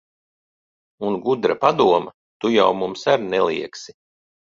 [1.09, 2.13] Un gudra padoma
[2.45, 3.95] tu jau mums ar neliegsi.